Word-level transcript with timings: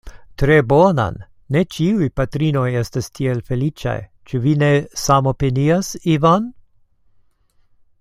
Tre 0.41 0.55
bonan, 0.71 1.19
ne 1.55 1.61
ĉiuj 1.75 2.07
patrinoj 2.21 2.65
estas 2.81 3.11
tiel 3.19 3.45
feliĉaj; 3.51 3.95
ĉu 4.31 4.43
vi 4.49 4.57
ne 4.65 4.73
samopinias 5.05 5.95
Ivan? 6.17 6.53